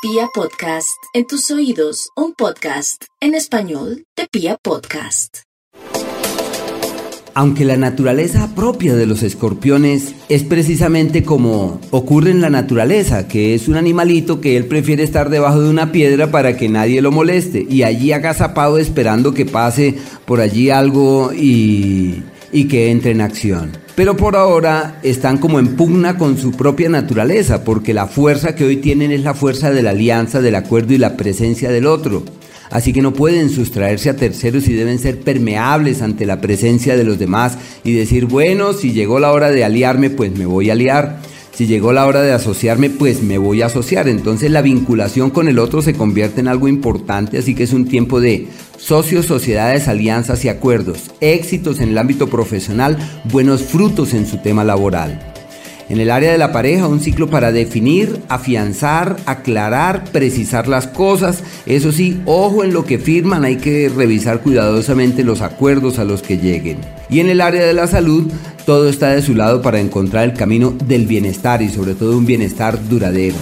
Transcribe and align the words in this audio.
Pia 0.00 0.28
Podcast, 0.32 1.02
en 1.12 1.26
tus 1.26 1.50
oídos, 1.50 2.10
un 2.14 2.32
podcast 2.32 3.06
en 3.20 3.34
español 3.34 4.04
de 4.16 4.28
Pia 4.30 4.56
Podcast. 4.62 5.38
Aunque 7.34 7.64
la 7.64 7.76
naturaleza 7.76 8.54
propia 8.54 8.94
de 8.94 9.06
los 9.06 9.24
escorpiones 9.24 10.14
es 10.28 10.44
precisamente 10.44 11.24
como 11.24 11.80
ocurre 11.90 12.30
en 12.30 12.40
la 12.40 12.48
naturaleza, 12.48 13.26
que 13.26 13.56
es 13.56 13.66
un 13.66 13.74
animalito 13.74 14.40
que 14.40 14.56
él 14.56 14.66
prefiere 14.66 15.02
estar 15.02 15.30
debajo 15.30 15.60
de 15.60 15.68
una 15.68 15.90
piedra 15.90 16.30
para 16.30 16.56
que 16.56 16.68
nadie 16.68 17.02
lo 17.02 17.10
moleste 17.10 17.66
y 17.68 17.82
allí 17.82 18.12
agazapado 18.12 18.78
esperando 18.78 19.34
que 19.34 19.46
pase 19.46 19.96
por 20.26 20.40
allí 20.40 20.70
algo 20.70 21.32
y, 21.32 22.22
y 22.52 22.68
que 22.68 22.90
entre 22.90 23.12
en 23.12 23.20
acción 23.20 23.72
pero 23.98 24.16
por 24.16 24.36
ahora 24.36 25.00
están 25.02 25.38
como 25.38 25.58
en 25.58 25.74
pugna 25.74 26.16
con 26.16 26.38
su 26.38 26.52
propia 26.52 26.88
naturaleza, 26.88 27.64
porque 27.64 27.92
la 27.92 28.06
fuerza 28.06 28.54
que 28.54 28.64
hoy 28.64 28.76
tienen 28.76 29.10
es 29.10 29.24
la 29.24 29.34
fuerza 29.34 29.72
de 29.72 29.82
la 29.82 29.90
alianza, 29.90 30.40
del 30.40 30.54
acuerdo 30.54 30.94
y 30.94 30.98
la 30.98 31.16
presencia 31.16 31.68
del 31.72 31.84
otro. 31.84 32.22
Así 32.70 32.92
que 32.92 33.02
no 33.02 33.12
pueden 33.12 33.50
sustraerse 33.50 34.08
a 34.08 34.14
terceros 34.14 34.68
y 34.68 34.74
deben 34.74 35.00
ser 35.00 35.18
permeables 35.18 36.00
ante 36.00 36.26
la 36.26 36.40
presencia 36.40 36.96
de 36.96 37.02
los 37.02 37.18
demás 37.18 37.58
y 37.82 37.92
decir, 37.92 38.26
bueno, 38.26 38.72
si 38.72 38.92
llegó 38.92 39.18
la 39.18 39.32
hora 39.32 39.50
de 39.50 39.64
aliarme, 39.64 40.10
pues 40.10 40.30
me 40.38 40.46
voy 40.46 40.70
a 40.70 40.74
aliar. 40.74 41.18
Si 41.52 41.66
llegó 41.66 41.92
la 41.92 42.06
hora 42.06 42.22
de 42.22 42.30
asociarme, 42.30 42.90
pues 42.90 43.20
me 43.20 43.36
voy 43.36 43.62
a 43.62 43.66
asociar. 43.66 44.06
Entonces 44.06 44.52
la 44.52 44.62
vinculación 44.62 45.30
con 45.30 45.48
el 45.48 45.58
otro 45.58 45.82
se 45.82 45.94
convierte 45.94 46.40
en 46.40 46.46
algo 46.46 46.68
importante, 46.68 47.38
así 47.38 47.56
que 47.56 47.64
es 47.64 47.72
un 47.72 47.88
tiempo 47.88 48.20
de 48.20 48.46
socios, 48.78 49.26
sociedades, 49.26 49.88
alianzas 49.88 50.44
y 50.44 50.48
acuerdos, 50.48 51.10
éxitos 51.20 51.80
en 51.80 51.90
el 51.90 51.98
ámbito 51.98 52.28
profesional, 52.28 52.96
buenos 53.24 53.62
frutos 53.62 54.14
en 54.14 54.26
su 54.26 54.38
tema 54.38 54.64
laboral. 54.64 55.20
En 55.88 56.00
el 56.00 56.10
área 56.10 56.32
de 56.32 56.38
la 56.38 56.52
pareja, 56.52 56.86
un 56.86 57.00
ciclo 57.00 57.30
para 57.30 57.50
definir, 57.50 58.20
afianzar, 58.28 59.16
aclarar, 59.24 60.04
precisar 60.12 60.68
las 60.68 60.86
cosas. 60.86 61.42
Eso 61.64 61.92
sí, 61.92 62.20
ojo 62.26 62.62
en 62.62 62.74
lo 62.74 62.84
que 62.84 62.98
firman, 62.98 63.44
hay 63.44 63.56
que 63.56 63.88
revisar 63.88 64.40
cuidadosamente 64.40 65.24
los 65.24 65.40
acuerdos 65.40 65.98
a 65.98 66.04
los 66.04 66.20
que 66.20 66.36
lleguen. 66.36 66.78
Y 67.08 67.20
en 67.20 67.30
el 67.30 67.40
área 67.40 67.64
de 67.64 67.72
la 67.72 67.86
salud, 67.86 68.30
todo 68.66 68.90
está 68.90 69.12
de 69.12 69.22
su 69.22 69.34
lado 69.34 69.62
para 69.62 69.80
encontrar 69.80 70.24
el 70.24 70.34
camino 70.34 70.74
del 70.84 71.06
bienestar 71.06 71.62
y 71.62 71.70
sobre 71.70 71.94
todo 71.94 72.18
un 72.18 72.26
bienestar 72.26 72.86
duradero. 72.86 73.36